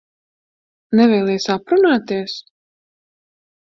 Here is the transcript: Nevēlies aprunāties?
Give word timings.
Nevēlies 1.01 1.47
aprunāties? 1.59 2.39